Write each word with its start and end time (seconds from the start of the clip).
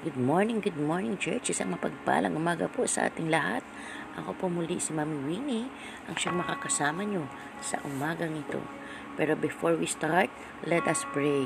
Good 0.00 0.16
morning, 0.16 0.64
good 0.64 0.80
morning 0.80 1.20
church. 1.20 1.52
Isang 1.52 1.76
mapagpalang 1.76 2.32
umaga 2.32 2.72
po 2.72 2.88
sa 2.88 3.12
ating 3.12 3.28
lahat. 3.28 3.60
Ako 4.16 4.32
po 4.32 4.48
muli 4.48 4.80
si 4.80 4.96
Mami 4.96 5.28
Winnie, 5.28 5.68
ang 6.08 6.16
siyang 6.16 6.40
makakasama 6.40 7.04
nyo 7.04 7.28
sa 7.60 7.84
umagang 7.84 8.32
ito. 8.32 8.64
Pero 9.20 9.36
before 9.36 9.76
we 9.76 9.84
start, 9.84 10.32
let 10.64 10.88
us 10.88 11.04
pray. 11.12 11.44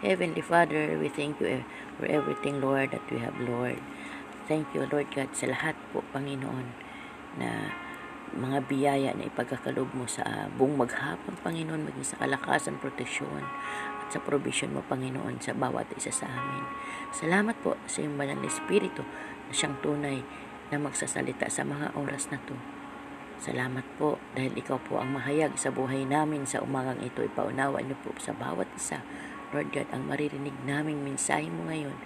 Heavenly 0.00 0.40
Father, 0.40 0.96
we 0.96 1.12
thank 1.12 1.44
you 1.44 1.60
for 2.00 2.08
everything, 2.08 2.64
Lord, 2.64 2.96
that 2.96 3.04
we 3.12 3.20
have, 3.20 3.36
Lord. 3.36 3.84
Thank 4.48 4.72
you, 4.72 4.88
Lord 4.88 5.12
God, 5.12 5.36
sa 5.36 5.52
lahat 5.52 5.76
po, 5.92 6.00
Panginoon, 6.16 6.72
na 7.36 7.76
mga 8.32 8.64
biyaya 8.64 9.12
na 9.12 9.28
ipagkakalob 9.28 9.92
mo 9.92 10.08
sa 10.08 10.48
buong 10.56 10.80
maghapon, 10.80 11.36
Panginoon, 11.44 11.84
maging 11.84 12.16
sa 12.16 12.16
kalakasan, 12.16 12.80
proteksyon, 12.80 13.44
sa 14.08 14.20
provision 14.24 14.72
mo, 14.72 14.80
Panginoon, 14.84 15.40
sa 15.44 15.52
bawat 15.52 15.92
isa 15.96 16.12
sa 16.12 16.26
amin. 16.28 16.64
Salamat 17.12 17.56
po 17.60 17.76
sa 17.84 18.00
iyong 18.00 18.16
banal 18.16 18.40
na 18.40 18.48
Espiritu 18.48 19.04
na 19.48 19.52
siyang 19.52 19.76
tunay 19.84 20.24
na 20.68 20.76
magsasalita 20.80 21.48
sa 21.48 21.64
mga 21.64 21.96
oras 21.96 22.28
na 22.32 22.40
to. 22.44 22.56
Salamat 23.38 23.86
po 23.96 24.18
dahil 24.34 24.50
ikaw 24.58 24.82
po 24.82 24.98
ang 24.98 25.14
mahayag 25.14 25.54
sa 25.54 25.70
buhay 25.70 26.02
namin 26.02 26.42
sa 26.42 26.58
umagang 26.58 26.98
ito. 27.04 27.22
Ipaunawa 27.22 27.78
niyo 27.84 27.94
po 28.02 28.10
sa 28.18 28.34
bawat 28.34 28.66
isa. 28.74 28.98
Lord 29.48 29.72
God, 29.72 29.88
ang 29.94 30.04
maririnig 30.04 30.52
naming 30.68 31.00
mensahe 31.00 31.48
mo 31.48 31.70
ngayon, 31.72 31.96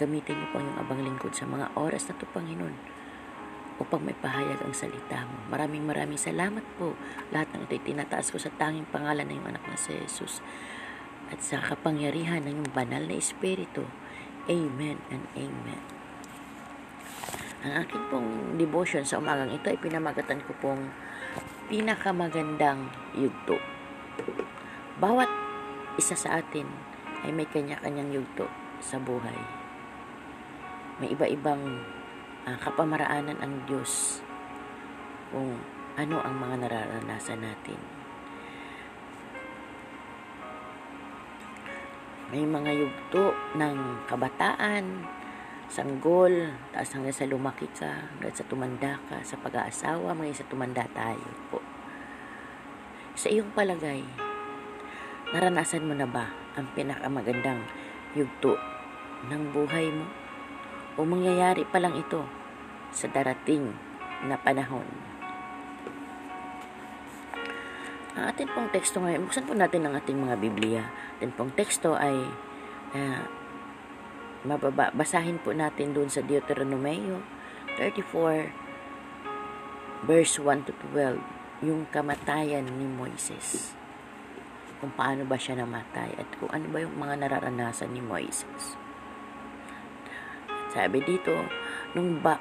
gamitin 0.00 0.40
niyo 0.40 0.48
po 0.54 0.64
ang 0.64 0.80
abang 0.80 1.04
lingkod 1.04 1.36
sa 1.36 1.44
mga 1.44 1.74
oras 1.76 2.08
na 2.08 2.16
to, 2.16 2.24
Panginoon, 2.32 2.72
upang 3.76 4.00
may 4.00 4.16
pahayag 4.16 4.56
ang 4.64 4.72
salita 4.72 5.28
mo. 5.28 5.52
Maraming 5.52 5.84
maraming 5.84 6.16
salamat 6.16 6.64
po. 6.80 6.96
Lahat 7.36 7.52
ng 7.52 7.68
ito'y 7.68 7.84
tinataas 7.84 8.32
ko 8.32 8.40
sa 8.40 8.48
tanging 8.56 8.88
pangalan 8.88 9.28
ng 9.28 9.36
iyong 9.36 9.48
anak 9.52 9.64
na 9.68 9.76
si 9.76 9.92
Jesus 9.92 10.40
at 11.30 11.42
sa 11.42 11.58
kapangyarihan 11.58 12.46
ng 12.46 12.70
banal 12.70 13.02
na 13.02 13.18
Espiritu. 13.18 13.86
Amen 14.46 15.02
and 15.10 15.26
Amen. 15.34 15.82
Ang 17.66 17.72
aking 17.82 18.04
pong 18.14 18.30
devotion 18.54 19.02
sa 19.02 19.18
umagang 19.18 19.50
ito 19.50 19.66
ay 19.66 19.78
pinamagatan 19.80 20.38
ko 20.46 20.54
pong 20.62 20.86
pinakamagandang 21.66 22.94
yugto. 23.18 23.58
Bawat 25.02 25.26
isa 25.98 26.14
sa 26.14 26.38
atin 26.38 26.70
ay 27.26 27.34
may 27.34 27.48
kanya-kanyang 27.50 28.22
yugto 28.22 28.46
sa 28.78 29.02
buhay. 29.02 29.34
May 31.02 31.10
iba-ibang 31.10 31.82
uh, 32.46 32.58
kapamaraanan 32.62 33.42
ang 33.42 33.66
Diyos 33.66 34.22
kung 35.34 35.58
ano 35.98 36.22
ang 36.22 36.38
mga 36.38 36.56
nararanasan 36.62 37.42
natin. 37.42 37.95
May 42.26 42.42
mga 42.42 42.74
yugto 42.74 43.30
ng 43.54 44.02
kabataan, 44.10 45.06
sanggol, 45.70 46.50
taas 46.74 46.90
hanggang 46.90 47.14
sa 47.14 47.22
lumaki 47.22 47.70
ka, 47.70 48.10
hanggang 48.10 48.34
sa 48.34 48.42
tumanda 48.50 48.98
ka, 49.06 49.22
sa 49.22 49.38
pag-aasawa, 49.38 50.10
hanggang 50.10 50.34
sa 50.34 50.50
tumanda 50.50 50.82
tayo 50.90 51.22
po. 51.54 51.62
Sa 53.14 53.30
iyong 53.30 53.54
palagay, 53.54 54.02
naranasan 55.30 55.86
mo 55.86 55.94
na 55.94 56.10
ba 56.10 56.26
ang 56.58 56.66
pinakamagandang 56.74 57.62
yugto 58.18 58.58
ng 59.30 59.54
buhay 59.54 59.86
mo? 59.94 60.10
O 60.98 61.06
mangyayari 61.06 61.62
pa 61.62 61.78
lang 61.78 61.94
ito 61.94 62.26
sa 62.90 63.06
darating 63.06 63.70
na 64.26 64.34
panahon? 64.34 65.15
Ang 68.16 68.32
ating 68.32 68.48
pong 68.56 68.72
teksto 68.72 69.04
ngayon, 69.04 69.28
buksan 69.28 69.44
po 69.44 69.52
natin 69.52 69.84
ang 69.84 69.92
ating 69.92 70.16
mga 70.16 70.40
Biblia. 70.40 70.88
Ating 71.20 71.36
pong 71.36 71.52
teksto 71.52 71.92
ay 71.92 72.16
uh, 72.96 73.22
mababa, 74.46 74.94
basahin 74.94 75.42
po 75.42 75.50
natin 75.52 75.92
doon 75.92 76.08
sa 76.08 76.22
Deuteronomio 76.22 77.20
34 77.76 80.06
verse 80.06 80.38
1 80.38 80.70
to 80.70 80.72
12 80.94 81.18
yung 81.66 81.82
kamatayan 81.90 82.64
ni 82.64 82.86
Moises 82.86 83.74
kung 84.78 84.92
paano 84.92 85.24
ba 85.24 85.40
siya 85.40 85.56
namatay 85.58 86.20
at 86.20 86.28
kung 86.38 86.52
ano 86.52 86.68
ba 86.68 86.84
yung 86.84 86.92
mga 86.94 87.16
nararanasan 87.26 87.90
ni 87.90 88.04
Moises 88.04 88.76
sabi 90.70 91.00
dito 91.02 91.32
nung 91.96 92.20
ba 92.20 92.36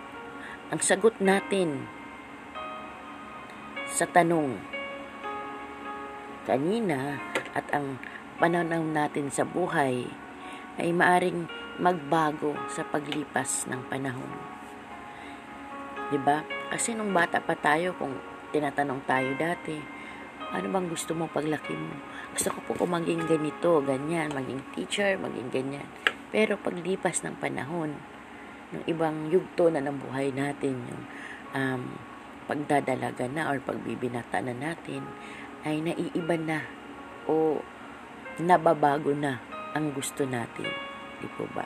ang 0.70 0.84
sagot 0.84 1.16
natin 1.24 1.88
sa 3.88 4.04
tanong 4.04 4.75
kanina 6.46 7.20
at 7.58 7.66
ang 7.74 7.98
pananaw 8.38 8.86
natin 8.86 9.34
sa 9.34 9.44
buhay 9.44 10.06
ay 10.78 10.90
maaring 10.94 11.50
magbago 11.82 12.56
sa 12.72 12.88
paglipas 12.88 13.68
ng 13.68 13.82
panahon. 13.92 14.32
'Di 16.08 16.20
ba? 16.22 16.46
Kasi 16.72 16.94
nung 16.94 17.12
bata 17.12 17.42
pa 17.42 17.58
tayo 17.58 17.98
kung 17.98 18.16
tinatanong 18.54 19.02
tayo 19.04 19.34
dati, 19.36 19.76
ano 20.54 20.68
bang 20.72 20.88
gusto 20.88 21.12
mo 21.18 21.28
paglaki 21.28 21.74
mo? 21.74 22.00
Gusto 22.32 22.54
ko 22.56 22.60
po 22.64 22.72
kung 22.84 22.94
maging 22.96 23.26
ganito, 23.28 23.82
ganyan, 23.84 24.32
maging 24.32 24.62
teacher, 24.72 25.18
maging 25.20 25.50
ganyan. 25.52 25.88
Pero 26.32 26.60
paglipas 26.60 27.24
ng 27.24 27.36
panahon, 27.40 27.96
ng 28.76 28.84
ibang 28.92 29.32
yugto 29.32 29.72
na 29.72 29.84
ng 29.84 29.98
buhay 30.00 30.32
natin, 30.36 30.76
yung 30.86 31.04
um, 31.56 31.82
pagdadalaga 32.46 33.26
na 33.26 33.50
or 33.50 33.58
pagbibinata 33.64 34.44
na 34.44 34.54
natin, 34.54 35.02
ay 35.66 35.82
naiiba 35.82 36.38
na 36.38 36.62
o 37.26 37.58
nababago 38.38 39.10
na 39.18 39.42
ang 39.74 39.90
gusto 39.92 40.24
natin. 40.24 40.70
Di 41.18 41.28
po 41.34 41.50
ba? 41.52 41.66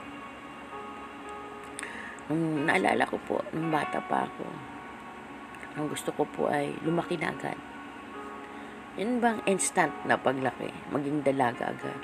Nung 2.31 2.63
naalala 2.63 3.03
ko 3.09 3.19
po, 3.27 3.43
nung 3.51 3.67
bata 3.67 3.99
pa 4.07 4.23
ako, 4.23 4.45
ang 5.75 5.85
gusto 5.91 6.09
ko 6.15 6.23
po 6.25 6.47
ay 6.47 6.71
lumaki 6.81 7.19
na 7.19 7.35
agad. 7.35 7.59
Yun 8.95 9.19
bang 9.19 9.43
instant 9.45 9.93
na 10.07 10.15
paglaki? 10.15 10.71
Maging 10.89 11.21
dalaga 11.21 11.75
agad. 11.75 11.99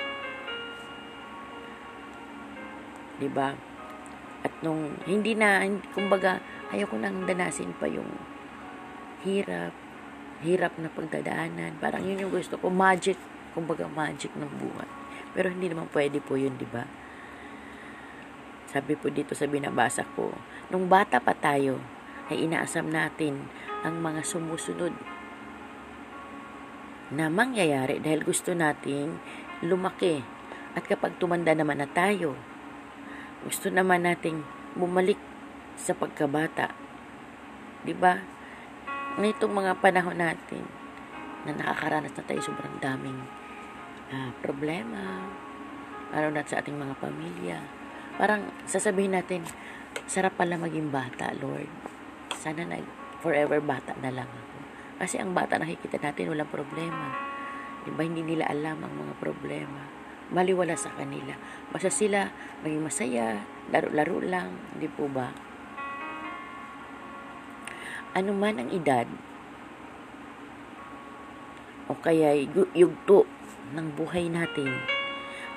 Di 3.16 3.30
ba? 3.32 3.56
At 4.44 4.54
nung 4.62 5.00
hindi 5.08 5.34
na, 5.34 5.64
kumbaga, 5.96 6.44
ayaw 6.70 6.86
ko 6.92 7.00
nang 7.00 7.26
danasin 7.26 7.74
pa 7.78 7.88
yung 7.90 8.10
hirap, 9.26 9.74
hirap 10.44 10.76
na 10.82 10.92
pagdadaanan. 10.92 11.80
Parang 11.80 12.04
yun 12.04 12.28
yung 12.28 12.34
gusto 12.34 12.60
ko. 12.60 12.68
Magic. 12.68 13.16
Kumbaga 13.56 13.88
magic 13.88 14.36
ng 14.36 14.52
buhay. 14.60 14.90
Pero 15.32 15.48
hindi 15.52 15.72
naman 15.72 15.88
pwede 15.92 16.20
po 16.20 16.36
yun, 16.36 16.60
di 16.60 16.68
ba? 16.68 16.84
Sabi 18.72 19.00
po 19.00 19.08
dito 19.08 19.32
sa 19.32 19.48
binabasa 19.48 20.04
ko, 20.20 20.36
nung 20.68 20.92
bata 20.92 21.24
pa 21.24 21.32
tayo, 21.32 21.80
ay 22.28 22.44
inaasam 22.44 22.92
natin 22.92 23.48
ang 23.86 24.02
mga 24.02 24.26
sumusunod 24.26 24.92
na 27.14 27.30
mangyayari 27.30 28.02
dahil 28.02 28.26
gusto 28.26 28.52
nating 28.52 29.22
lumaki. 29.64 30.26
At 30.76 30.84
kapag 30.90 31.16
tumanda 31.22 31.54
naman 31.56 31.80
na 31.80 31.88
tayo, 31.88 32.36
gusto 33.46 33.70
naman 33.70 34.04
nating 34.04 34.42
bumalik 34.76 35.22
sa 35.78 35.94
pagkabata. 35.96 36.74
'Di 37.86 37.94
ba? 37.96 38.20
Nitong 39.16 39.54
mga 39.56 39.80
panahon 39.80 40.20
natin 40.20 40.64
na 41.48 41.56
nakakaranas 41.56 42.12
na 42.12 42.24
tayo 42.28 42.42
sobrang 42.44 42.76
daming 42.84 43.20
uh, 44.12 44.32
problema, 44.44 45.24
lalo 46.12 46.28
na 46.36 46.44
sa 46.44 46.60
ating 46.60 46.76
mga 46.76 46.96
pamilya. 47.00 47.60
Parang 48.20 48.52
sasabihin 48.68 49.16
natin, 49.16 49.48
sarap 50.08 50.36
pala 50.36 50.60
maging 50.60 50.92
bata, 50.92 51.32
Lord. 51.40 51.70
Sana 52.36 52.68
na 52.68 52.80
forever 53.24 53.64
bata 53.64 53.96
na 54.04 54.12
lang 54.12 54.28
ako. 54.28 54.58
Kasi 55.00 55.16
ang 55.20 55.36
bata 55.36 55.60
nakikita 55.60 56.00
natin 56.00 56.32
walang 56.32 56.52
problema. 56.52 57.12
Diba 57.84 58.02
hindi 58.04 58.24
nila 58.24 58.48
alam 58.50 58.82
ang 58.84 58.94
mga 58.96 59.14
problema. 59.22 59.84
Maliwala 60.34 60.74
sa 60.74 60.90
kanila. 60.96 61.38
Basta 61.70 61.92
sila 61.94 62.34
maging 62.66 62.84
masaya, 62.84 63.46
laro-laro 63.70 64.18
lang, 64.24 64.50
hindi 64.74 64.90
po 64.90 65.06
ba? 65.06 65.30
Anuman 68.16 68.64
ang 68.64 68.70
edad 68.72 69.06
o 71.86 71.94
kaya 72.00 72.34
yugto 72.74 73.30
ng 73.76 73.94
buhay 73.94 74.32
natin 74.32 74.72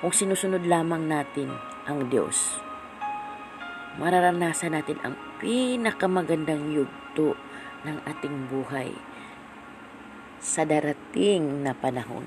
kung 0.03 0.13
sinusunod 0.13 0.61
lamang 0.67 1.09
natin 1.09 1.49
ang 1.89 2.11
Diyos 2.11 2.61
mararanasan 3.99 4.77
natin 4.77 4.99
ang 5.01 5.15
pinakamagandang 5.43 6.71
yugto 6.71 7.35
ng 7.87 7.97
ating 8.07 8.51
buhay 8.51 8.95
sa 10.39 10.63
darating 10.63 11.67
na 11.67 11.75
panahon. 11.75 12.23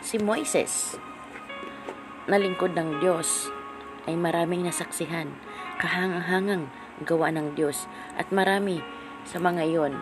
Si 0.00 0.16
Moises 0.18 0.96
na 2.30 2.38
lingkod 2.38 2.78
ng 2.78 3.02
Diyos 3.02 3.50
ay 4.06 4.14
maraming 4.14 4.62
nasaksihan, 4.62 5.34
kahangang-hangang 5.82 6.70
gawa 7.02 7.34
ng 7.34 7.58
Diyos 7.58 7.90
at 8.14 8.30
marami 8.30 8.78
sa 9.26 9.42
mga 9.42 9.66
iyon 9.66 9.94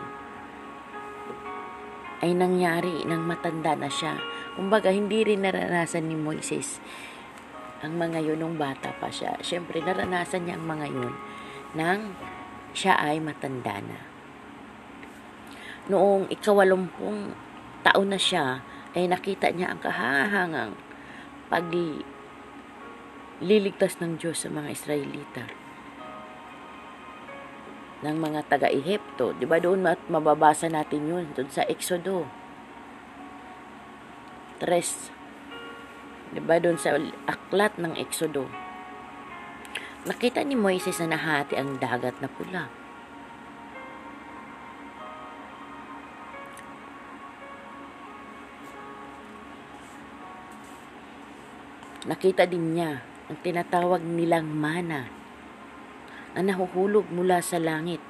ay 2.21 2.35
nangyari 2.37 3.01
nang 3.09 3.25
matanda 3.25 3.73
na 3.73 3.89
siya. 3.89 4.21
Kumbaga, 4.53 4.93
hindi 4.93 5.25
rin 5.25 5.41
naranasan 5.41 6.05
ni 6.05 6.15
Moises 6.19 6.77
ang 7.79 7.95
mga 7.95 8.19
yun 8.19 8.43
nung 8.43 8.59
bata 8.59 8.91
pa 8.99 9.07
siya. 9.07 9.39
Siyempre, 9.39 9.79
naranasan 9.79 10.45
niya 10.45 10.59
ang 10.59 10.67
mga 10.67 10.87
yun 10.91 11.13
nang 11.79 12.13
siya 12.75 12.99
ay 12.99 13.23
matanda 13.23 13.79
na. 13.79 13.99
Noong 15.89 16.27
ikawalumpung 16.29 17.33
taon 17.81 18.11
na 18.11 18.19
siya, 18.19 18.61
ay 18.93 19.07
nakita 19.07 19.53
niya 19.55 19.71
ang 19.71 19.79
kahangangang 19.79 20.75
pagliligtas 23.39 24.03
ng 24.03 24.19
Diyos 24.19 24.43
sa 24.43 24.51
mga 24.51 24.67
Israelita 24.75 25.47
ng 28.03 28.15
mga 28.19 28.51
taga-Ehipto. 28.51 29.31
Di 29.39 29.47
ba 29.47 29.63
doon 29.63 29.79
mababasa 30.11 30.67
natin 30.67 31.07
yun, 31.07 31.25
doon 31.31 31.47
sa 31.47 31.63
Exodo. 31.63 32.27
Tres. 34.59 35.07
Di 36.35 36.43
ba 36.43 36.59
doon 36.59 36.75
sa 36.75 36.99
aklat 37.31 37.79
ng 37.79 37.95
Exodo. 37.95 38.43
Nakita 40.03 40.43
ni 40.43 40.59
Moises 40.59 40.99
na 40.99 41.15
nahati 41.15 41.55
ang 41.55 41.79
dagat 41.79 42.19
na 42.19 42.27
pula. 42.27 42.67
Nakita 52.03 52.43
din 52.43 52.75
niya 52.75 53.08
ang 53.29 53.37
tinatawag 53.45 54.01
nilang 54.01 54.49
mana 54.49 55.07
na 56.33 56.41
nahuhulog 56.41 57.07
mula 57.13 57.39
sa 57.45 57.61
langit 57.61 58.01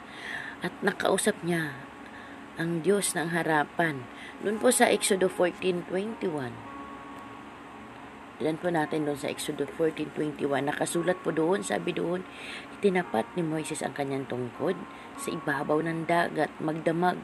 at 0.63 0.71
nakausap 0.79 1.35
niya 1.43 1.75
ang 2.59 2.83
Diyos 2.83 3.15
ng 3.15 3.31
harapan. 3.31 4.03
Doon 4.43 4.59
po 4.59 4.71
sa 4.71 4.87
Exodo 4.91 5.31
14.21. 5.31 6.51
Ilan 8.39 8.55
po 8.55 8.71
natin 8.71 9.03
doon 9.03 9.19
sa 9.19 9.27
Exodo 9.27 9.67
14.21. 9.67 10.43
Nakasulat 10.67 11.19
po 11.19 11.35
doon, 11.35 11.63
sabi 11.63 11.91
doon, 11.91 12.23
itinapat 12.79 13.27
ni 13.35 13.43
Moises 13.43 13.83
ang 13.83 13.91
kanyang 13.91 14.27
tungkod 14.27 14.79
sa 15.19 15.27
ibabaw 15.31 15.83
ng 15.83 16.07
dagat, 16.07 16.51
magdamag 16.63 17.19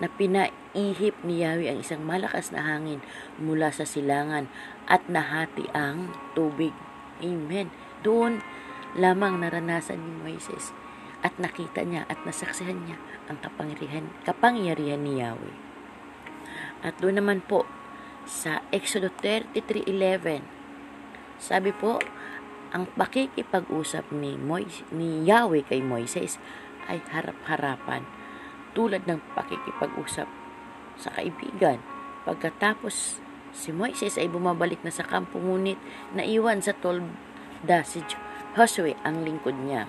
na 0.00 0.08
pinaihip 0.08 1.20
ni 1.20 1.44
Yahweh 1.44 1.68
ang 1.68 1.78
isang 1.84 2.02
malakas 2.02 2.50
na 2.50 2.64
hangin 2.64 3.04
mula 3.36 3.68
sa 3.70 3.84
silangan 3.84 4.48
at 4.88 5.04
nahati 5.08 5.68
ang 5.76 6.12
tubig. 6.32 6.72
Amen. 7.22 7.70
Doon 8.02 8.42
lamang 8.94 9.42
naranasan 9.42 9.98
ni 9.98 10.12
Moises 10.22 10.74
at 11.22 11.34
nakita 11.40 11.82
niya 11.82 12.06
at 12.06 12.22
nasaksihan 12.22 12.84
niya 12.86 12.98
ang 13.26 13.38
kapangyarihan, 13.42 14.10
kapangyarihan 14.22 15.02
ni 15.02 15.22
Yahweh. 15.22 15.56
At 16.84 17.00
doon 17.00 17.18
naman 17.22 17.40
po 17.42 17.64
sa 18.24 18.64
Exodo 18.72 19.08
33:11 19.08 20.64
sabi 21.40 21.74
po 21.74 21.98
ang 22.74 22.90
pakikipag-usap 22.98 24.10
ni 24.10 24.34
Moises, 24.34 24.82
ni 24.90 25.22
Yahweh 25.26 25.62
kay 25.66 25.82
Moises 25.82 26.42
ay 26.90 27.04
harap-harapan 27.10 28.02
tulad 28.74 29.06
ng 29.06 29.22
pakikipag-usap 29.38 30.26
sa 30.98 31.08
kaibigan. 31.14 31.78
Pagkatapos, 32.26 33.22
si 33.54 33.70
Moises 33.70 34.18
ay 34.18 34.26
bumabalik 34.26 34.82
na 34.82 34.90
sa 34.90 35.06
kampo 35.06 35.38
ngunit 35.38 35.78
naiwan 36.10 36.58
sa 36.58 36.74
tolda 36.74 37.86
si 37.86 38.02
Josue 38.58 38.98
ang 39.06 39.22
lingkod 39.22 39.54
niya. 39.54 39.86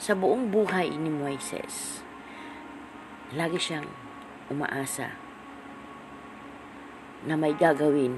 Sa 0.00 0.16
buong 0.16 0.48
buhay 0.48 0.94
ni 0.96 1.10
Moises, 1.12 2.00
lagi 3.36 3.60
siyang 3.60 3.90
umaasa 4.48 5.12
na 7.26 7.36
may 7.36 7.52
gagawin 7.52 8.16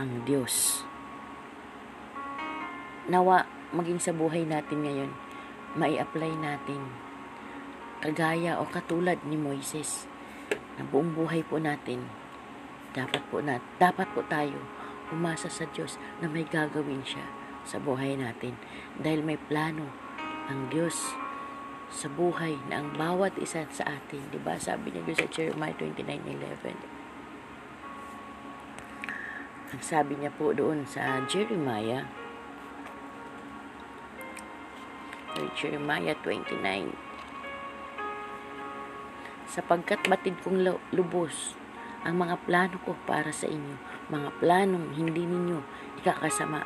ang 0.00 0.24
Diyos 0.24 0.86
nawa 3.10 3.44
maging 3.74 3.98
sa 3.98 4.14
buhay 4.14 4.46
natin 4.46 4.86
ngayon, 4.86 5.10
mai-apply 5.74 6.32
natin 6.38 7.09
kagaya 8.00 8.56
o 8.56 8.64
katulad 8.68 9.20
ni 9.28 9.36
Moises 9.36 10.08
na 10.80 10.82
buong 10.88 11.12
buhay 11.12 11.44
po 11.44 11.60
natin 11.60 12.08
dapat 12.96 13.22
po 13.28 13.44
na 13.44 13.60
dapat 13.78 14.08
po 14.16 14.24
tayo 14.26 14.56
umasa 15.12 15.52
sa 15.52 15.68
Diyos 15.70 16.00
na 16.18 16.26
may 16.26 16.48
gagawin 16.48 17.04
siya 17.04 17.22
sa 17.62 17.78
buhay 17.78 18.16
natin 18.16 18.56
dahil 18.98 19.22
may 19.22 19.36
plano 19.36 19.86
ang 20.48 20.72
Diyos 20.72 21.14
sa 21.90 22.06
buhay 22.06 22.54
na 22.70 22.82
ang 22.82 22.94
bawat 22.94 23.34
isa 23.42 23.66
sa 23.74 23.98
atin, 23.98 24.22
'di 24.30 24.38
ba? 24.46 24.54
Sabi 24.54 24.94
niya 24.94 25.02
doon 25.02 25.18
sa 25.18 25.26
Jeremiah 25.26 25.74
29:11. 25.74 26.78
Ang 29.70 29.82
sabi 29.82 30.18
niya 30.18 30.30
po 30.34 30.54
doon 30.54 30.86
sa 30.86 31.22
Jeremiah 31.26 32.06
Jeremiah 35.54 36.14
29. 36.22 37.09
Sapagkat 39.50 40.06
batid 40.06 40.38
kong 40.46 40.62
lubos 40.94 41.58
ang 42.06 42.22
mga 42.22 42.38
plano 42.46 42.78
ko 42.86 42.94
para 43.02 43.34
sa 43.34 43.50
inyo, 43.50 43.74
mga 44.08 44.30
planong 44.38 44.94
hindi 44.94 45.26
ninyo 45.26 45.58
ikakasama, 46.00 46.62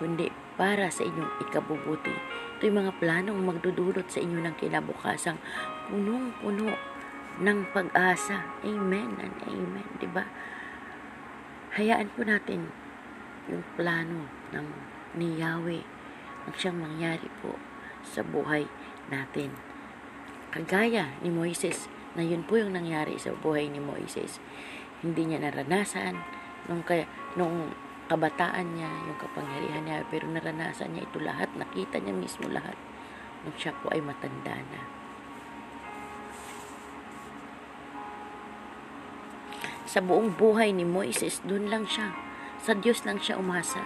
kundi 0.00 0.32
para 0.56 0.88
sa 0.88 1.04
inyong 1.04 1.44
ikabubuti. 1.44 2.10
Ito 2.56 2.72
yung 2.72 2.88
mga 2.88 2.96
planong 2.98 3.36
magdudulot 3.36 4.08
sa 4.08 4.24
inyo 4.24 4.40
ng 4.42 4.56
kinabukasang 4.56 5.36
punong-puno 5.92 6.72
ng 7.44 7.58
pag-asa. 7.70 8.48
Amen 8.64 9.20
and 9.20 9.36
amen. 9.44 9.86
ba? 9.86 10.00
Diba? 10.00 10.24
Hayaan 11.76 12.08
po 12.16 12.24
natin 12.24 12.72
yung 13.52 13.64
plano 13.76 14.28
ng 14.56 14.66
ni 15.20 15.36
Yahweh 15.36 15.84
ang 16.48 16.54
siyang 16.56 16.80
mangyari 16.80 17.28
po 17.44 17.60
sa 18.02 18.24
buhay 18.24 18.66
natin. 19.12 19.52
Kagaya 20.52 21.16
ni 21.24 21.32
Moises, 21.32 21.88
na 22.12 22.22
yun 22.24 22.44
po 22.44 22.60
yung 22.60 22.76
nangyari 22.76 23.16
sa 23.16 23.32
buhay 23.32 23.68
ni 23.72 23.80
Moises. 23.80 24.38
Hindi 25.00 25.32
niya 25.32 25.42
naranasan 25.42 26.20
nung, 26.68 26.84
kaya, 26.84 27.08
nung 27.34 27.72
kabataan 28.06 28.76
niya, 28.76 28.90
yung 29.08 29.18
kapangyarihan 29.18 29.82
niya, 29.88 30.04
pero 30.12 30.28
naranasan 30.28 30.92
niya 30.92 31.08
ito 31.08 31.18
lahat, 31.18 31.48
nakita 31.56 31.98
niya 31.98 32.12
mismo 32.12 32.46
lahat 32.52 32.76
nung 33.42 33.56
siya 33.56 33.74
po 33.80 33.90
ay 33.90 34.04
matanda 34.04 34.54
na. 34.54 34.80
Sa 39.88 40.00
buong 40.00 40.32
buhay 40.36 40.72
ni 40.72 40.88
Moises, 40.88 41.44
dun 41.44 41.68
lang 41.68 41.84
siya. 41.84 42.16
Sa 42.62 42.72
Diyos 42.72 43.04
lang 43.04 43.20
siya 43.20 43.36
umasa. 43.36 43.82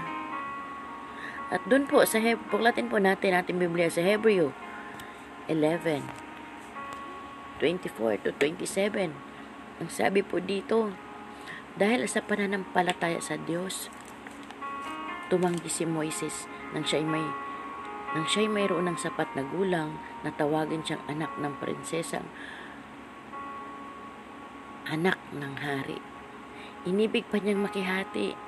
At 1.51 1.63
doon 1.67 1.87
po, 1.87 2.03
sa 2.03 2.19
Heb 2.19 2.43
buklatin 2.51 2.91
po 2.91 2.99
natin 2.99 3.35
ating 3.35 3.59
Biblia 3.59 3.87
sa 3.87 4.03
Hebreo 4.03 4.51
11, 5.47 6.26
24 7.59 8.21
to 8.25 8.31
27. 8.37 9.13
Ang 9.81 9.89
sabi 9.93 10.21
po 10.21 10.41
dito, 10.41 10.93
dahil 11.77 12.09
sa 12.09 12.25
pananampalataya 12.25 13.21
sa 13.21 13.37
Diyos, 13.37 13.93
tumanggi 15.29 15.69
si 15.69 15.85
Moises 15.85 16.49
nang 16.73 16.85
siya'y 16.87 17.05
may 17.05 17.27
nang 18.17 18.25
siya'y 18.25 18.49
mayroon 18.49 18.89
ng 18.89 18.97
sapat 18.97 19.29
na 19.37 19.45
gulang 19.45 20.01
na 20.25 20.33
tawagin 20.33 20.81
siyang 20.81 21.05
anak 21.05 21.37
ng 21.37 21.53
prinsesang 21.61 22.25
anak 24.87 25.19
ng 25.35 25.55
hari. 25.61 26.01
Inibig 26.87 27.27
pa 27.29 27.43
niyang 27.43 27.67
makihati 27.67 28.39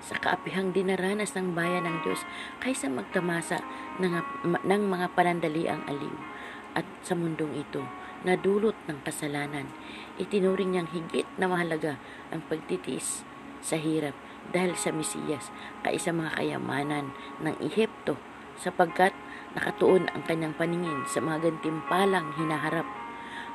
sa 0.00 0.16
kaapihang 0.16 0.72
dinaranas 0.72 1.36
ng 1.36 1.52
bayan 1.52 1.84
ng 1.84 2.02
Diyos 2.02 2.24
kaysa 2.58 2.88
magtamasa 2.88 3.60
ng, 4.00 4.18
ng 4.64 4.82
mga 4.88 5.06
panandaliang 5.14 5.84
aliw 5.86 6.35
at 6.76 6.84
sa 7.00 7.16
mundong 7.16 7.56
ito 7.56 7.80
na 8.22 8.36
dulot 8.36 8.76
ng 8.86 9.00
kasalanan. 9.02 9.72
Itinuring 10.20 10.76
niyang 10.76 10.90
higit 10.92 11.24
na 11.40 11.48
mahalaga 11.48 11.96
ang 12.28 12.44
pagtitiis 12.46 13.24
sa 13.64 13.80
hirap 13.80 14.14
dahil 14.52 14.78
sa 14.78 14.92
Mesiyas 14.94 15.50
kaysa 15.82 16.14
mga 16.14 16.38
kayamanan 16.38 17.10
ng 17.42 17.56
Ehipto 17.64 18.14
sapagkat 18.60 19.16
nakatuon 19.56 20.06
ang 20.12 20.22
kanyang 20.28 20.54
paningin 20.54 21.02
sa 21.08 21.18
mga 21.18 21.50
gantimpalang 21.50 22.36
hinaharap 22.36 22.86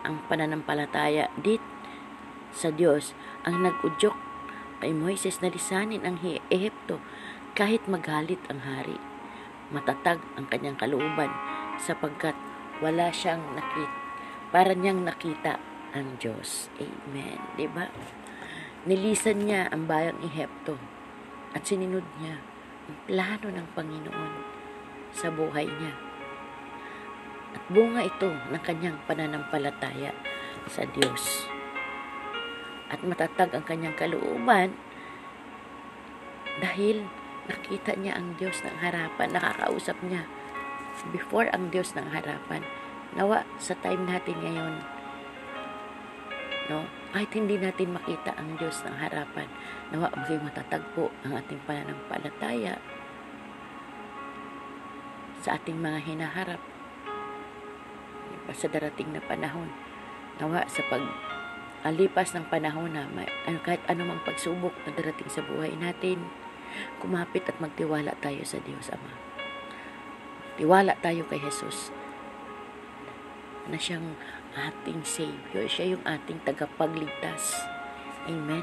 ang 0.02 0.20
pananampalataya 0.26 1.30
dit 1.38 1.62
sa 2.52 2.74
Diyos 2.74 3.14
ang 3.48 3.62
nag-udyok 3.64 4.18
kay 4.82 4.92
Moises 4.92 5.40
na 5.40 5.54
lisanin 5.54 6.04
ang 6.04 6.20
Ehipto 6.50 6.98
kahit 7.54 7.86
magalit 7.86 8.42
ang 8.50 8.66
hari. 8.66 8.98
Matatag 9.72 10.20
ang 10.36 10.50
kanyang 10.52 10.76
kalooban 10.76 11.32
sapagkat 11.80 12.36
wala 12.82 13.14
siyang 13.14 13.42
nakita, 13.54 13.98
para 14.50 14.74
niyang 14.74 15.06
nakita 15.06 15.62
ang 15.94 16.18
Diyos. 16.18 16.68
Amen. 16.82 17.38
ba? 17.38 17.56
Diba? 17.56 17.86
Nilisan 18.90 19.46
niya 19.46 19.70
ang 19.70 19.86
bayang 19.86 20.18
Ehipto 20.26 20.74
at 21.54 21.62
sinunod 21.62 22.04
niya 22.18 22.42
ang 22.90 22.98
plano 23.06 23.48
ng 23.54 23.68
Panginoon 23.78 24.34
sa 25.14 25.30
buhay 25.30 25.70
niya. 25.70 25.94
At 27.54 27.64
bunga 27.70 28.02
ito 28.02 28.34
ng 28.34 28.62
kanyang 28.66 28.98
pananampalataya 29.06 30.16
sa 30.66 30.88
Diyos. 30.90 31.46
At 32.90 33.06
matatag 33.06 33.54
ang 33.54 33.64
kanyang 33.64 33.94
kalooban 33.94 34.74
dahil 36.58 37.06
nakita 37.46 37.94
niya 38.00 38.18
ang 38.18 38.34
Diyos 38.42 38.58
ng 38.66 38.82
harapan, 38.82 39.30
nakakausap 39.38 40.02
niya 40.02 40.26
before 41.10 41.50
ang 41.50 41.74
Diyos 41.74 41.98
ng 41.98 42.14
harapan. 42.14 42.62
Nawa 43.18 43.44
sa 43.58 43.74
time 43.82 44.06
natin 44.06 44.38
ngayon, 44.40 44.74
no? 46.70 46.86
Kahit 47.12 47.36
hindi 47.36 47.60
natin 47.60 47.92
makita 47.92 48.32
ang 48.40 48.56
Diyos 48.56 48.88
ng 48.88 48.96
harapan, 48.96 49.52
nawa 49.92 50.08
maging 50.16 50.48
matatagpo 50.48 51.12
ang 51.28 51.36
ating 51.36 51.60
pananampalataya 51.68 52.80
sa 55.42 55.60
ating 55.60 55.82
mga 55.82 56.00
hinaharap 56.08 56.62
diba, 58.32 58.54
sa 58.56 58.72
darating 58.72 59.12
na 59.12 59.20
panahon. 59.20 59.68
Nawa 60.40 60.64
sa 60.72 60.86
pag 60.88 61.04
alipas 61.82 62.32
ng 62.32 62.48
panahon 62.48 62.94
na 62.94 63.10
may, 63.12 63.28
ano, 63.50 63.60
kahit 63.60 63.82
anumang 63.90 64.22
pagsubok 64.22 64.72
na 64.86 64.94
darating 64.94 65.28
sa 65.28 65.42
buhay 65.44 65.74
natin, 65.76 66.22
kumapit 67.04 67.44
at 67.50 67.58
magtiwala 67.60 68.16
tayo 68.22 68.46
sa 68.46 68.62
Diyos 68.62 68.88
Ama. 68.94 69.31
Tiwala 70.62 70.94
tayo 71.02 71.26
kay 71.26 71.42
Jesus 71.42 71.90
na 73.66 73.82
siyang 73.82 74.14
ating 74.54 75.02
Savior. 75.02 75.66
Siya 75.66 75.98
yung 75.98 76.06
ating 76.06 76.38
tagapagligtas. 76.46 77.66
Amen. 78.30 78.62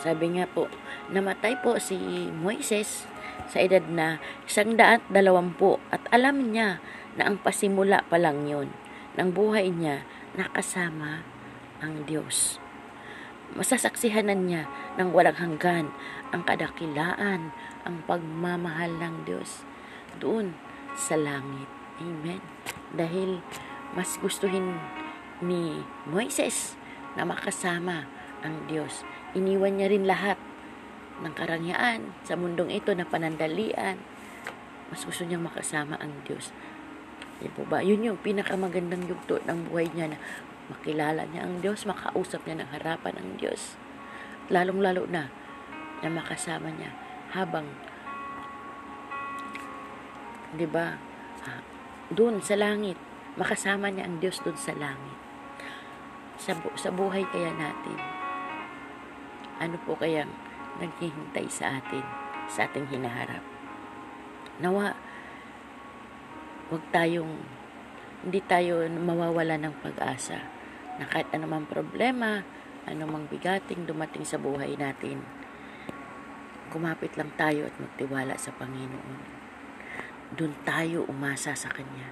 Sabi 0.00 0.40
nga 0.40 0.48
po, 0.48 0.72
namatay 1.12 1.60
po 1.60 1.76
si 1.76 1.96
Moises 2.32 3.04
sa 3.52 3.60
edad 3.60 3.84
na 3.84 4.16
isang 4.48 4.80
daat 4.80 5.04
dalawampu 5.12 5.76
at 5.92 6.00
alam 6.08 6.56
niya 6.56 6.80
na 7.20 7.28
ang 7.28 7.36
pasimula 7.36 8.00
pa 8.08 8.16
lang 8.16 8.48
yun 8.48 8.72
ng 9.20 9.28
buhay 9.28 9.68
niya 9.68 10.08
nakasama 10.40 11.20
ang 11.84 12.08
Diyos. 12.08 12.64
Masasaksihanan 13.54 14.50
niya 14.50 14.66
ng 14.98 15.14
walang 15.14 15.38
hanggan 15.38 15.94
ang 16.34 16.42
kadakilaan, 16.42 17.54
ang 17.86 17.96
pagmamahal 18.10 18.90
ng 18.98 19.22
Diyos 19.22 19.62
doon 20.18 20.56
sa 20.98 21.14
langit. 21.14 21.68
Amen. 22.02 22.42
Dahil 22.96 23.40
mas 23.94 24.18
gustuhin 24.18 24.76
ni 25.44 25.84
Moises 26.08 26.74
na 27.14 27.22
makasama 27.22 28.08
ang 28.42 28.66
Diyos. 28.66 29.06
Iniwan 29.36 29.78
niya 29.78 29.88
rin 29.92 30.08
lahat 30.08 30.36
ng 31.20 31.32
karangyaan 31.32 32.12
sa 32.26 32.36
mundong 32.36 32.72
ito 32.72 32.92
na 32.92 33.08
panandalian. 33.08 33.96
Mas 34.92 35.02
gusto 35.02 35.24
niyang 35.24 35.44
makasama 35.44 35.96
ang 35.98 36.12
Diyos. 36.28 36.52
Yan 37.44 37.52
po 37.52 37.64
ba? 37.68 37.84
Yun 37.84 38.04
yung 38.12 38.18
pinakamagandang 38.20 39.04
yugto 39.08 39.40
ng 39.44 39.68
buhay 39.68 39.92
niya 39.92 40.16
na 40.16 40.18
makilala 40.70 41.26
niya 41.30 41.46
ang 41.46 41.62
Diyos, 41.62 41.86
makausap 41.86 42.42
niya 42.46 42.62
ng 42.62 42.70
harapan 42.74 43.14
ng 43.18 43.28
Diyos. 43.38 43.78
Lalong-lalo 44.50 45.06
na 45.10 45.30
na 46.04 46.08
makasama 46.12 46.70
niya 46.70 46.92
habang 47.32 47.66
'di 50.54 50.68
ba? 50.68 50.96
doon 52.06 52.38
sa 52.38 52.54
langit, 52.54 52.94
makasama 53.34 53.90
niya 53.90 54.06
ang 54.06 54.22
Diyos 54.22 54.38
doon 54.46 54.54
sa 54.54 54.70
langit. 54.78 55.18
Sa, 56.38 56.54
bu- 56.54 56.76
sa 56.78 56.94
buhay 56.94 57.26
kaya 57.26 57.50
natin, 57.50 57.98
ano 59.58 59.74
po 59.82 59.98
kaya 59.98 60.28
naghihintay 60.78 61.50
sa 61.50 61.80
atin, 61.80 62.04
sa 62.46 62.70
ating 62.70 62.86
hinaharap? 62.92 63.42
Nawa, 64.62 64.94
huwag 66.70 66.84
tayong, 66.94 67.42
hindi 68.22 68.40
tayo 68.46 68.86
mawawala 68.86 69.58
ng 69.58 69.74
pag-asa 69.82 70.55
na 70.96 71.06
kahit 71.08 71.28
anumang 71.32 71.68
problema, 71.68 72.44
anumang 72.88 73.28
bigating 73.28 73.84
dumating 73.84 74.24
sa 74.24 74.40
buhay 74.40 74.76
natin, 74.76 75.20
kumapit 76.72 77.14
lang 77.14 77.32
tayo 77.34 77.68
at 77.68 77.74
magtiwala 77.78 78.34
sa 78.36 78.52
Panginoon 78.54 79.36
doon 80.34 80.54
tayo 80.66 81.06
umasa 81.06 81.54
sa 81.54 81.70
Kanya. 81.70 82.10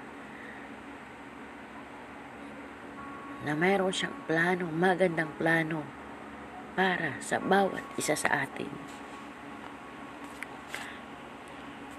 Na 3.42 3.58
mayroon 3.58 3.90
siyang 3.90 4.14
plano, 4.30 4.70
magandang 4.70 5.34
plano 5.34 5.82
para 6.78 7.18
sa 7.18 7.42
bawat 7.42 7.82
isa 7.98 8.14
sa 8.14 8.46
atin. 8.46 8.70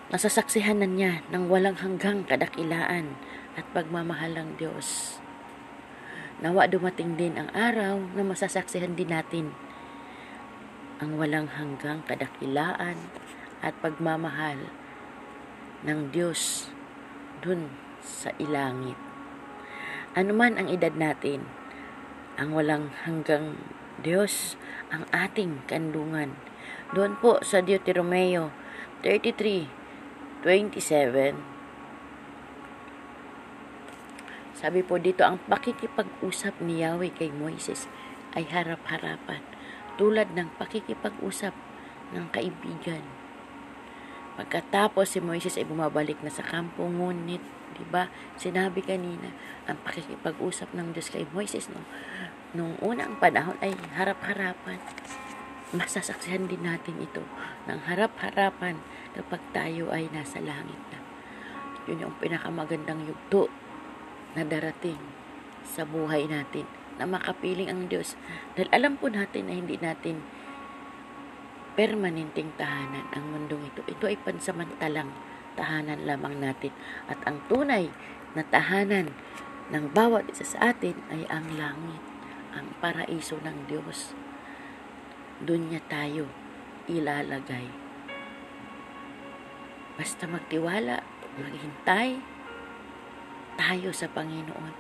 Nasasaksihan 0.10 0.80
na 0.80 0.88
niya 0.88 1.26
ng 1.34 1.52
walang 1.52 1.76
hanggang 1.76 2.24
kadakilaan 2.24 3.20
at 3.60 3.66
pagmamahal 3.76 4.32
ng 4.32 4.50
Diyos. 4.56 5.20
Nawa 6.44 6.68
dumating 6.68 7.16
din 7.16 7.40
ang 7.40 7.48
araw 7.56 8.12
na 8.12 8.24
masasaksihan 8.28 9.00
din 9.00 9.08
natin 9.08 9.56
ang 11.00 11.16
walang 11.16 11.48
hanggang 11.48 12.04
kadakilaan 12.04 13.00
at 13.64 13.72
pagmamahal 13.80 14.60
ng 15.88 16.12
Diyos 16.12 16.68
dun 17.40 17.72
sa 18.04 18.36
ilangit. 18.36 19.00
Ano 20.16 20.32
man 20.36 20.60
ang 20.60 20.68
edad 20.68 20.92
natin, 20.96 21.44
ang 22.36 22.52
walang 22.52 22.92
hanggang 23.08 23.56
Diyos 24.04 24.60
ang 24.92 25.08
ating 25.16 25.64
kandungan. 25.72 26.36
Doon 26.92 27.16
po 27.24 27.40
sa 27.44 27.64
Deuteronomeo 27.64 28.52
33:27 29.04 31.55
Sabi 34.66 34.82
po 34.82 34.98
dito, 34.98 35.22
ang 35.22 35.38
pakikipag-usap 35.46 36.58
ni 36.66 36.82
Yahweh 36.82 37.14
kay 37.14 37.30
Moises 37.30 37.86
ay 38.34 38.50
harap-harapan, 38.50 39.46
tulad 39.94 40.34
ng 40.34 40.58
pakikipag-usap 40.58 41.54
ng 42.18 42.26
kaibigan 42.34 43.06
Pagkatapos 44.36 45.16
si 45.16 45.24
Moises 45.24 45.56
ay 45.56 45.64
bumabalik 45.64 46.20
na 46.20 46.28
sa 46.28 46.44
kampo, 46.44 46.84
ngunit, 46.84 47.40
di 47.78 47.86
ba, 47.88 48.12
sinabi 48.36 48.84
kanina, 48.84 49.32
ang 49.64 49.80
pakikipag-usap 49.80 50.76
ng 50.76 50.92
Diyos 50.92 51.08
kay 51.08 51.24
Moises 51.32 51.72
no, 51.72 51.80
nung 52.52 52.76
unang 52.84 53.16
panahon 53.16 53.56
ay 53.64 53.72
harap-harapan. 53.96 54.82
Masasaksihan 55.72 56.52
din 56.52 56.68
natin 56.68 57.00
ito 57.00 57.24
ng 57.72 57.80
harap-harapan 57.88 58.76
kapag 59.16 59.40
tayo 59.56 59.96
ay 59.96 60.12
nasa 60.12 60.44
langit 60.44 60.80
na. 60.92 61.00
Yun 61.88 62.10
yung 62.10 62.16
pinakamagandang 62.20 63.08
yugto 63.08 63.48
na 64.36 64.44
darating 64.44 65.00
sa 65.66 65.88
buhay 65.88 66.30
natin 66.30 66.68
na 66.96 67.08
makapiling 67.08 67.68
ang 67.68 67.88
Diyos. 67.92 68.16
Dahil 68.56 68.70
alam 68.72 68.96
po 68.96 69.12
natin 69.12 69.50
na 69.50 69.56
hindi 69.56 69.76
natin 69.76 70.24
permanenteng 71.76 72.56
tahanan 72.56 73.08
ang 73.12 73.26
mundong 73.36 73.68
ito. 73.68 73.82
Ito 73.84 74.08
ay 74.08 74.20
pansamantalang 74.24 75.12
tahanan 75.60 76.08
lamang 76.08 76.40
natin. 76.40 76.72
At 77.12 77.20
ang 77.28 77.44
tunay 77.52 77.92
na 78.36 78.44
tahanan 78.48 79.12
ng 79.72 79.86
bawat 79.92 80.32
isa 80.32 80.46
sa 80.46 80.72
atin 80.72 80.96
ay 81.12 81.28
ang 81.28 81.52
langit, 81.60 82.04
ang 82.56 82.72
paraiso 82.80 83.40
ng 83.44 83.68
Diyos. 83.68 84.16
Doon 85.44 85.72
niya 85.72 85.84
tayo 85.92 86.32
ilalagay. 86.88 87.68
Basta 89.96 90.28
magtiwala, 90.28 91.04
maghintay 91.40 92.35
tayo 93.66 93.90
sa 93.90 94.06
Panginoon 94.06 94.74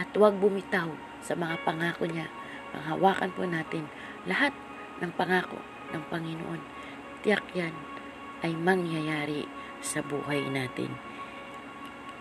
at 0.00 0.08
huwag 0.16 0.40
bumitaw 0.40 0.88
sa 1.20 1.36
mga 1.36 1.60
pangako 1.60 2.08
niya. 2.08 2.32
Panghawakan 2.72 3.36
po 3.36 3.44
natin 3.44 3.84
lahat 4.24 4.56
ng 5.04 5.12
pangako 5.12 5.60
ng 5.92 6.02
Panginoon. 6.08 6.60
Tiyak 7.20 7.44
yan 7.52 7.76
ay 8.40 8.56
mangyayari 8.56 9.44
sa 9.84 10.00
buhay 10.00 10.48
natin. 10.48 10.96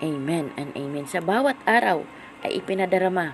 Amen 0.04 0.52
and 0.60 0.76
amen. 0.76 1.08
Sa 1.08 1.24
bawat 1.24 1.56
araw 1.64 2.04
ay 2.44 2.60
ipinadarama 2.60 3.32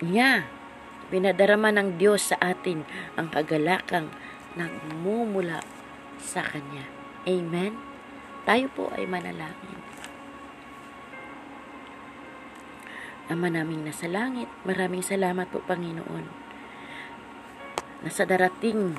niya, 0.00 0.48
pinadarama 1.12 1.68
ng 1.72 2.00
Diyos 2.00 2.32
sa 2.32 2.36
atin 2.40 2.84
ang 3.16 3.28
kagalakang 3.28 4.08
nagmumula 4.56 5.60
sa 6.20 6.40
Kanya. 6.40 6.84
Amen? 7.28 7.95
Tayo 8.46 8.70
po 8.70 8.86
ay 8.94 9.10
manalangin. 9.10 9.82
Ama 13.26 13.50
naming 13.50 13.82
nasa 13.82 14.06
langit, 14.06 14.46
maraming 14.62 15.02
salamat 15.02 15.50
po 15.50 15.58
Panginoon 15.66 16.46
na 18.06 18.10
sa 18.14 18.22
darating 18.22 18.94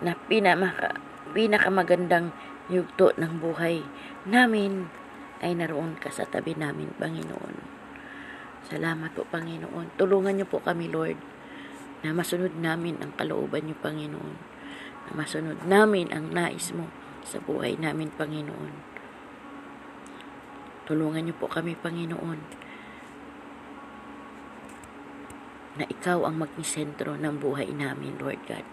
na 0.00 0.16
pinamaka, 0.16 0.96
pinakamagandang 1.36 2.32
yugto 2.72 3.12
ng 3.20 3.36
buhay 3.36 3.84
namin 4.24 4.88
ay 5.44 5.52
naroon 5.52 6.00
ka 6.00 6.08
sa 6.08 6.24
tabi 6.24 6.56
namin, 6.56 6.88
Panginoon. 6.96 7.56
Salamat 8.64 9.12
po, 9.12 9.28
Panginoon. 9.28 10.00
Tulungan 10.00 10.40
niyo 10.40 10.48
po 10.48 10.64
kami, 10.64 10.88
Lord, 10.88 11.20
na 12.00 12.16
masunod 12.16 12.56
namin 12.56 12.96
ang 13.04 13.12
kalooban 13.12 13.68
niyo, 13.68 13.76
Panginoon. 13.84 14.36
Na 15.04 15.10
masunod 15.12 15.68
namin 15.68 16.08
ang 16.14 16.32
nais 16.32 16.72
mo 16.72 17.01
sa 17.22 17.38
buhay 17.42 17.78
namin, 17.78 18.10
Panginoon. 18.12 18.74
Tulungan 20.86 21.22
niyo 21.24 21.34
po 21.38 21.46
kami, 21.46 21.78
Panginoon, 21.78 22.40
na 25.72 25.84
ikaw 25.88 26.28
ang 26.28 26.36
maging 26.36 26.66
sentro 26.66 27.16
ng 27.16 27.40
buhay 27.40 27.72
namin, 27.72 28.20
Lord 28.20 28.44
God. 28.44 28.66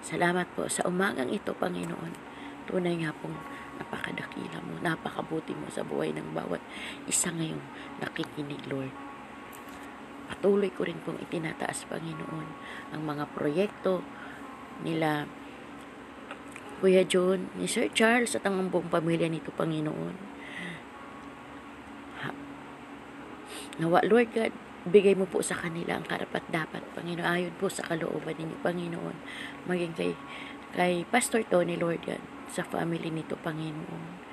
Salamat 0.00 0.48
po 0.56 0.70
sa 0.72 0.86
umagang 0.88 1.28
ito, 1.28 1.52
Panginoon. 1.52 2.12
Tunay 2.66 2.96
nga 3.04 3.12
pong 3.12 3.36
napakadakila 3.76 4.64
mo, 4.64 4.80
napakabuti 4.80 5.52
mo 5.52 5.68
sa 5.68 5.84
buhay 5.84 6.16
ng 6.16 6.32
bawat 6.32 6.62
isa 7.04 7.28
ngayong 7.28 7.60
nakikinig, 8.00 8.64
Lord. 8.72 8.94
Patuloy 10.26 10.72
ko 10.74 10.88
rin 10.88 10.98
pong 11.04 11.20
itinataas, 11.22 11.86
Panginoon, 11.86 12.48
ang 12.96 13.02
mga 13.04 13.30
proyekto 13.30 14.02
nila 14.82 15.28
Kuya 16.76 17.08
John, 17.08 17.48
ni 17.56 17.64
Sir 17.64 17.88
Charles 17.88 18.36
at 18.36 18.44
ang 18.44 18.68
buong 18.68 18.92
pamilya 18.92 19.32
nito, 19.32 19.48
Panginoon. 19.56 20.14
Ha. 22.20 22.30
Nawa, 23.80 24.04
Lord 24.04 24.36
God, 24.36 24.52
bigay 24.86 25.16
mo 25.18 25.26
po 25.26 25.40
sa 25.40 25.56
kanila 25.56 25.98
ang 25.98 26.06
karapat 26.06 26.44
dapat, 26.52 26.84
Panginoon, 26.94 27.26
ayon 27.26 27.54
po 27.56 27.72
sa 27.72 27.82
kalooban 27.82 28.38
ninyo, 28.38 28.56
Panginoon, 28.60 29.16
maging 29.66 29.96
kay, 29.96 30.12
kay 30.76 31.02
Pastor 31.08 31.42
Tony, 31.48 31.74
Lord 31.74 32.04
God, 32.04 32.22
sa 32.52 32.62
family 32.62 33.08
nito, 33.08 33.34
Panginoon. 33.40 34.28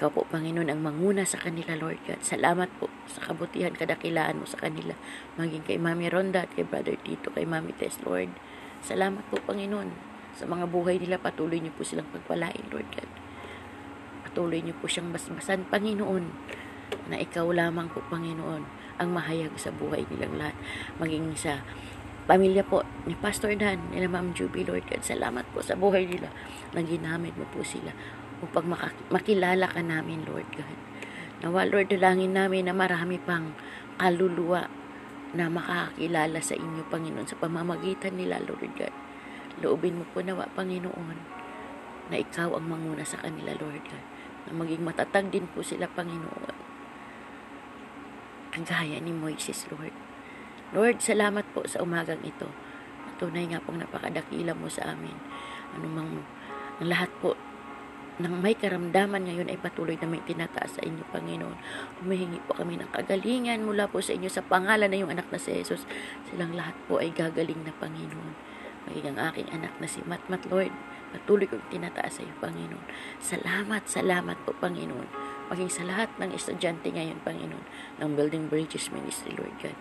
Ikaw 0.00 0.08
po, 0.10 0.24
Panginoon, 0.26 0.72
ang 0.72 0.80
manguna 0.80 1.28
sa 1.28 1.36
kanila, 1.36 1.76
Lord 1.76 2.00
God. 2.08 2.24
Salamat 2.24 2.72
po 2.80 2.88
sa 3.04 3.20
kabutihan, 3.20 3.76
kadakilaan 3.76 4.40
mo 4.40 4.46
sa 4.48 4.56
kanila. 4.56 4.96
Maging 5.36 5.64
kay 5.64 5.76
Mami 5.76 6.08
Ronda 6.08 6.48
at 6.48 6.52
kay 6.56 6.64
Brother 6.64 6.96
Tito, 7.00 7.28
kay 7.30 7.44
Mami 7.44 7.76
Tess, 7.76 8.00
Lord. 8.04 8.32
Salamat 8.80 9.20
po, 9.28 9.40
Panginoon. 9.44 10.10
Sa 10.36 10.44
mga 10.46 10.70
buhay 10.70 10.98
nila, 11.00 11.18
patuloy 11.18 11.58
niyo 11.58 11.74
po 11.74 11.82
silang 11.82 12.08
pagpalain, 12.10 12.64
Lord 12.70 12.88
God. 12.94 13.10
Patuloy 14.26 14.62
niyo 14.62 14.78
po 14.78 14.86
siyang 14.86 15.10
basbasan, 15.10 15.66
Panginoon, 15.66 16.24
na 17.10 17.18
ikaw 17.18 17.50
lamang 17.50 17.90
po, 17.90 18.02
Panginoon, 18.06 18.62
ang 19.00 19.10
mahayag 19.10 19.56
sa 19.56 19.72
buhay 19.72 20.04
nilang 20.12 20.36
lahat. 20.36 20.56
Maging 21.00 21.34
sa 21.34 21.64
pamilya 22.30 22.62
po 22.62 22.86
ni 23.08 23.18
Pastor 23.18 23.56
Dan, 23.58 23.90
nila 23.90 24.06
Ma'am 24.06 24.36
Juby, 24.36 24.62
Lord 24.62 24.86
God. 24.86 25.02
Salamat 25.02 25.48
po 25.50 25.64
sa 25.64 25.74
buhay 25.74 26.06
nila 26.06 26.30
na 26.76 26.84
ginamit 26.84 27.34
mo 27.34 27.48
po 27.50 27.64
sila 27.66 27.90
upang 28.44 28.70
makilala 29.10 29.66
ka 29.66 29.82
namin, 29.82 30.22
Lord 30.28 30.46
God. 30.54 30.78
Nawa, 31.40 31.64
Lord, 31.64 31.88
dalangin 31.88 32.36
namin 32.36 32.68
na 32.68 32.76
marami 32.76 33.16
pang 33.16 33.56
kaluluwa 33.96 34.68
na 35.32 35.48
makakakilala 35.48 36.38
sa 36.38 36.54
inyo, 36.54 36.84
Panginoon, 36.86 37.26
sa 37.26 37.40
pamamagitan 37.40 38.14
nila, 38.14 38.38
Lord 38.44 38.72
God. 38.76 38.94
Loobin 39.60 40.00
mo 40.00 40.04
po 40.10 40.24
nawa, 40.24 40.48
Panginoon, 40.56 41.18
na 42.10 42.16
ikaw 42.16 42.56
ang 42.56 42.66
manguna 42.66 43.04
sa 43.04 43.20
kanila, 43.20 43.54
Lord 43.56 43.84
God. 43.86 44.06
Na 44.48 44.56
maging 44.56 44.82
matatag 44.82 45.28
din 45.28 45.46
po 45.52 45.60
sila, 45.60 45.86
Panginoon. 45.86 46.56
Kagaya 48.50 48.98
ni 48.98 49.14
Moises, 49.14 49.68
Lord. 49.70 49.94
Lord, 50.74 50.98
salamat 51.04 51.46
po 51.54 51.68
sa 51.68 51.84
umagang 51.84 52.24
ito. 52.26 52.50
Tunay 53.20 53.52
nga 53.52 53.60
pong 53.60 53.84
napakadakila 53.84 54.56
mo 54.56 54.66
sa 54.66 54.96
amin. 54.96 55.14
Anumang 55.76 56.24
ang 56.80 56.88
lahat 56.88 57.12
po 57.20 57.36
nang 58.20 58.36
may 58.44 58.52
karamdaman 58.52 59.24
ngayon 59.24 59.48
ay 59.48 59.56
patuloy 59.56 59.96
na 59.96 60.04
may 60.04 60.20
tinataas 60.20 60.76
sa 60.76 60.82
inyo, 60.84 61.04
Panginoon. 61.08 61.56
Humihingi 62.04 62.44
po 62.44 62.52
kami 62.52 62.76
ng 62.76 62.92
kagalingan 62.92 63.64
mula 63.64 63.88
po 63.88 64.04
sa 64.04 64.12
inyo 64.12 64.28
sa 64.28 64.44
pangalan 64.44 64.92
na 64.92 65.00
yung 65.00 65.08
anak 65.08 65.32
na 65.32 65.40
si 65.40 65.56
Jesus. 65.56 65.88
Silang 66.28 66.52
lahat 66.52 66.76
po 66.84 67.00
ay 67.00 67.16
gagaling 67.16 67.64
na, 67.64 67.72
Panginoon. 67.80 68.59
Maging 68.88 69.12
ang 69.12 69.18
aking 69.32 69.48
anak 69.52 69.72
na 69.76 69.88
si 69.88 70.00
Matmat, 70.06 70.46
Lord. 70.48 70.72
Patuloy 71.10 71.50
kong 71.50 71.66
tinataas 71.74 72.20
sa 72.20 72.22
iyo, 72.22 72.32
Panginoon. 72.38 72.86
Salamat, 73.18 73.82
salamat 73.90 74.38
po, 74.46 74.54
Panginoon. 74.56 75.10
Maging 75.50 75.70
sa 75.70 75.82
lahat 75.82 76.08
ng 76.22 76.30
estudyante 76.30 76.88
ngayon, 76.94 77.18
Panginoon, 77.26 77.66
ng 77.98 78.10
Building 78.14 78.46
Bridges 78.46 78.94
Ministry, 78.94 79.34
Lord 79.34 79.58
God. 79.58 79.74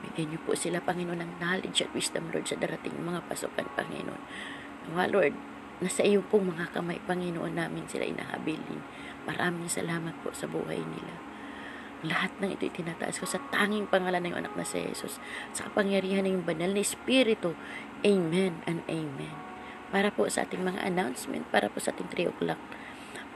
Bigyan 0.00 0.36
niyo 0.36 0.40
po 0.44 0.52
sila, 0.52 0.84
Panginoon, 0.84 1.20
ng 1.24 1.32
knowledge 1.40 1.84
at 1.84 1.90
wisdom, 1.96 2.28
Lord, 2.28 2.48
sa 2.48 2.60
darating 2.60 2.92
mga 3.00 3.24
pasukan, 3.28 3.64
Panginoon. 3.72 4.22
Nawa, 4.92 5.08
Lord, 5.08 5.34
nasa 5.80 6.04
iyo 6.04 6.20
pong 6.28 6.52
mga 6.52 6.76
kamay, 6.76 7.00
Panginoon 7.08 7.56
namin 7.56 7.88
sila 7.88 8.04
inahabilin. 8.04 8.84
Maraming 9.24 9.68
salamat 9.72 10.12
po 10.20 10.32
sa 10.36 10.44
buhay 10.44 10.80
nila. 10.84 11.29
Lahat 12.00 12.32
ng 12.40 12.56
ito 12.56 12.64
itinataas 12.64 13.20
ko 13.20 13.28
sa 13.28 13.40
tanging 13.52 13.84
pangalan 13.84 14.24
ng 14.24 14.34
anak 14.40 14.56
na 14.56 14.64
si 14.64 14.80
Jesus. 14.80 15.20
Sa 15.52 15.68
kapangyarihan 15.68 16.24
ng 16.24 16.48
banal 16.48 16.72
na 16.72 16.80
Espiritu. 16.80 17.52
Amen 18.00 18.64
and 18.64 18.80
Amen. 18.88 19.36
Para 19.92 20.08
po 20.08 20.24
sa 20.32 20.48
ating 20.48 20.64
mga 20.64 20.80
announcement, 20.86 21.44
para 21.52 21.68
po 21.68 21.76
sa 21.82 21.92
ating 21.92 22.08
3 22.08 22.32
o'clock 22.32 22.60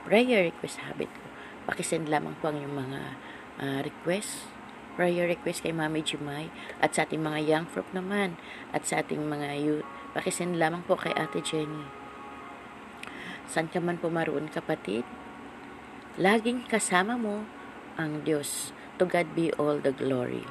prayer 0.05 0.45
request 0.49 0.81
habit 0.85 1.09
ko. 1.09 1.25
Pakisend 1.65 2.09
lamang 2.09 2.37
po 2.37 2.53
ang 2.53 2.61
yung 2.61 2.77
mga 2.77 3.17
uh, 3.57 3.79
request 3.81 4.53
prayer 4.95 5.27
request 5.27 5.65
kay 5.65 5.75
Mami 5.75 6.05
Jumay 6.05 6.47
at 6.79 6.95
sa 6.95 7.03
ating 7.03 7.19
mga 7.19 7.43
young 7.43 7.67
folk 7.67 7.89
naman 7.91 8.39
at 8.71 8.87
sa 8.87 9.03
ating 9.03 9.19
mga 9.27 9.59
youth. 9.59 9.87
Pakisend 10.15 10.55
lamang 10.55 10.87
po 10.87 10.95
kay 10.95 11.11
Ate 11.11 11.43
Jenny. 11.43 11.83
San 13.45 13.67
ka 13.67 13.83
man 13.83 13.99
pumaroon 13.99 14.47
kapatid, 14.49 15.03
laging 16.15 16.63
kasama 16.65 17.19
mo 17.19 17.43
ang 17.95 18.23
Diyos. 18.27 18.71
To 18.99 19.03
God 19.03 19.35
be 19.35 19.51
all 19.59 19.79
the 19.79 19.91
glory. 19.91 20.47